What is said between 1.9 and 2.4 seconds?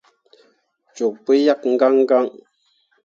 gãn.